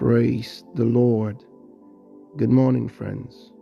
[0.00, 1.44] Praise the Lord.
[2.38, 3.52] Good morning, friends.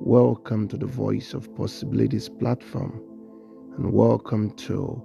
[0.00, 3.00] Welcome to the Voice of Possibilities platform,
[3.76, 5.00] and welcome to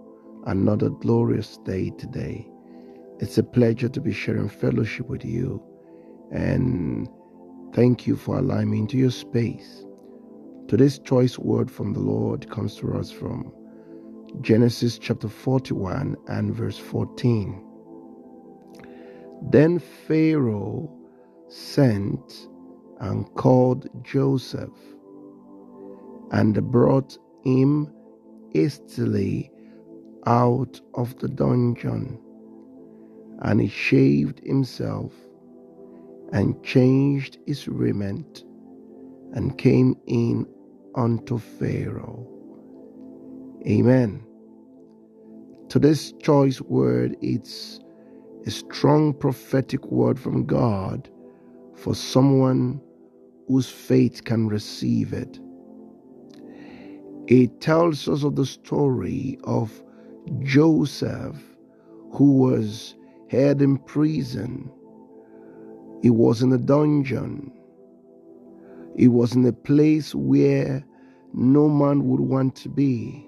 [0.47, 2.49] another glorious day today.
[3.20, 5.62] It's a pleasure to be sharing fellowship with you,
[6.31, 7.08] and
[7.76, 9.85] thank you for allowing me into your space.
[10.67, 13.53] Today's choice word from the Lord comes to us from
[14.42, 17.63] Genesis chapter 41 and verse 14.
[19.49, 20.91] Then Pharaoh
[21.48, 22.49] sent
[22.99, 24.72] and called Joseph
[26.31, 27.91] and brought him
[28.54, 29.52] hastily
[30.26, 32.20] out of the dungeon.
[33.40, 35.13] And he shaved himself
[36.32, 38.44] and changed his raiment
[39.34, 40.48] and came in
[40.96, 42.27] unto Pharaoh.
[43.68, 44.23] Amen.
[45.70, 47.80] Today's choice word it's
[48.46, 51.10] a strong prophetic word from God
[51.76, 52.82] for someone
[53.48, 55.40] whose faith can receive it.
[57.27, 59.72] It tells us of the story of
[60.41, 61.38] Joseph,
[62.12, 62.96] who was
[63.30, 64.69] held in prison.
[66.02, 67.52] He was in a dungeon.
[68.97, 70.83] He was in a place where
[71.33, 73.25] no man would want to be.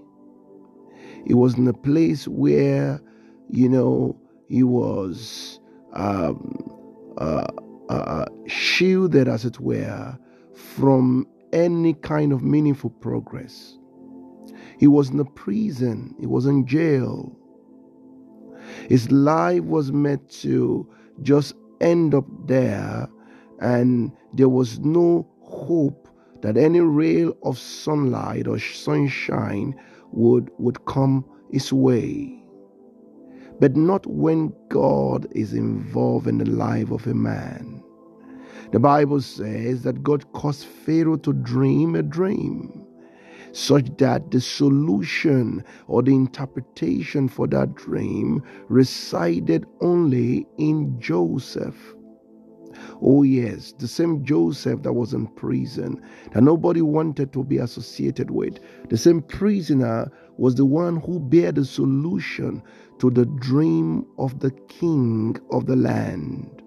[1.25, 3.02] He was in a place where,
[3.50, 5.59] you know, he was
[5.93, 6.71] um,
[7.17, 7.47] uh,
[7.89, 10.17] uh, shielded, as it were,
[10.53, 13.77] from any kind of meaningful progress.
[14.77, 17.35] He was in a prison, he was in jail.
[18.89, 20.88] His life was meant to
[21.21, 23.07] just end up there,
[23.59, 26.07] and there was no hope
[26.41, 29.75] that any ray of sunlight or sunshine
[30.11, 32.44] would, would come his way
[33.59, 37.83] but not when God is involved in the life of a man.
[38.71, 42.85] The Bible says that God caused Pharaoh to dream a dream
[43.53, 51.95] such that the solution or the interpretation for that dream resided only in Joseph.
[53.01, 56.01] Oh, yes, the same Joseph that was in prison,
[56.34, 58.59] that nobody wanted to be associated with.
[58.90, 62.62] The same prisoner was the one who bare the solution
[63.00, 66.62] to the dream of the king of the land.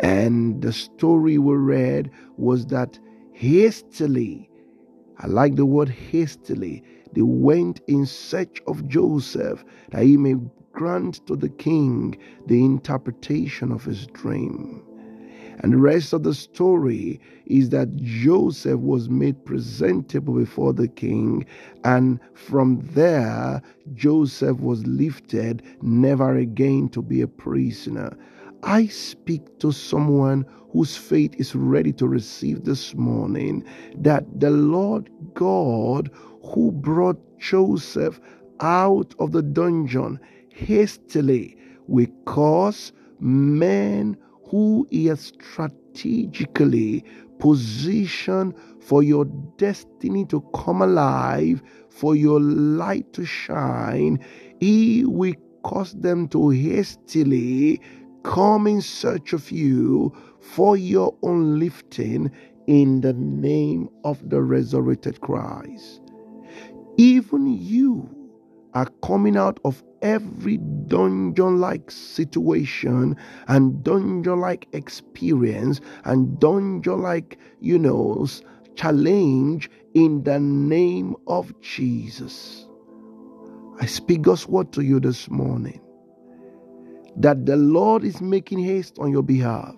[0.00, 2.98] And the story we read was that
[3.32, 4.50] hastily,
[5.18, 6.82] I like the word hastily,
[7.12, 10.34] they went in search of Joseph that he may
[10.76, 12.14] grant to the king
[12.46, 14.82] the interpretation of his dream.
[15.60, 21.46] And the rest of the story is that Joseph was made presentable before the king,
[21.82, 23.62] and from there,
[23.94, 28.14] Joseph was lifted, never again to be a prisoner.
[28.62, 33.64] I speak to someone whose faith is ready to receive this morning
[33.96, 36.10] that the Lord God
[36.42, 38.20] who brought Joseph
[38.60, 40.20] out of the dungeon
[40.56, 41.56] hastily
[41.86, 44.16] will cause men
[44.48, 47.04] who he has strategically
[47.38, 49.24] positioned for your
[49.58, 54.18] destiny to come alive, for your light to shine,
[54.60, 57.80] he will cause them to hastily
[58.22, 62.30] come in search of you for your own lifting
[62.66, 66.00] in the name of the resurrected Christ.
[66.96, 68.15] Even you
[68.76, 73.16] are coming out of every dungeon like situation
[73.48, 78.28] and dungeon like experience and dungeon like, you know,
[78.74, 82.68] challenge in the name of Jesus.
[83.80, 85.80] I speak God's word to you this morning
[87.16, 89.74] that the Lord is making haste on your behalf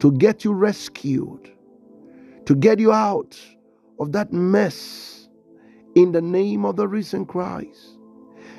[0.00, 1.50] to get you rescued,
[2.44, 3.40] to get you out
[3.98, 5.21] of that mess
[5.94, 7.98] in the name of the risen Christ.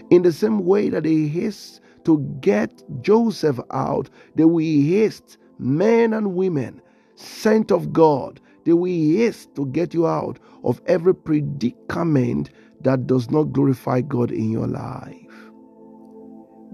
[0.10, 6.14] In the same way that they haste to get Joseph out, they will haste men
[6.14, 6.82] and women
[7.16, 8.40] sent of God.
[8.66, 14.32] They will haste to get you out of every predicament that does not glorify God
[14.32, 15.16] in your life.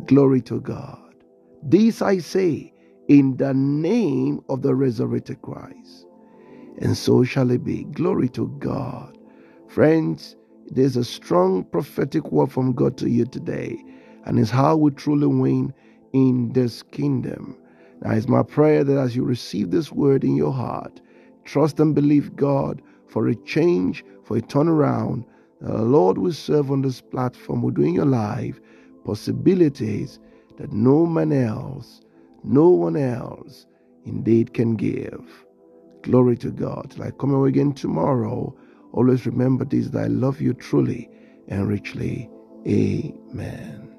[0.05, 1.13] Glory to God.
[1.63, 2.73] This I say
[3.09, 6.07] in the name of the resurrected Christ.
[6.79, 7.85] And so shall it be.
[7.85, 9.17] Glory to God.
[9.67, 10.35] Friends,
[10.71, 13.83] there's a strong prophetic word from God to you today,
[14.25, 15.73] and it's how we truly win
[16.13, 17.57] in this kingdom.
[18.01, 21.01] Now, it's my prayer that as you receive this word in your heart,
[21.45, 25.25] trust and believe God for a change, for a turnaround.
[25.61, 28.59] The Lord will serve on this platform, will do in your life
[29.03, 30.19] possibilities
[30.57, 32.01] that no man else,
[32.43, 33.65] no one else
[34.05, 35.45] indeed can give.
[36.03, 36.91] Glory to God.
[36.91, 38.55] Till I come again tomorrow,
[38.93, 41.09] always remember this that I love you truly
[41.47, 42.29] and richly.
[42.67, 43.89] Amen.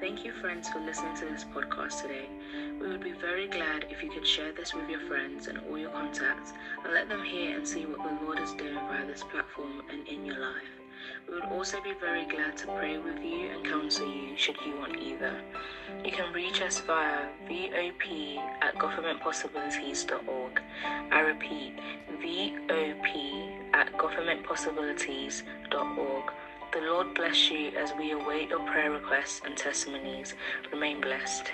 [0.00, 2.28] Thank you, friends, for listening to this podcast today.
[2.80, 5.78] We would be very glad if you could share this with your friends and all
[5.78, 6.52] your contacts
[6.84, 10.06] and let them hear and see what the Lord is doing via this platform and
[10.08, 10.81] in your life.
[11.28, 14.76] We would also be very glad to pray with you and counsel you should you
[14.76, 15.40] want either.
[16.04, 20.60] You can reach us via VOP at governmentpossibilities.org.
[21.10, 21.78] I repeat,
[22.20, 26.32] VOP at governmentpossibilities.org.
[26.72, 30.34] The Lord bless you as we await your prayer requests and testimonies.
[30.72, 31.52] Remain blessed.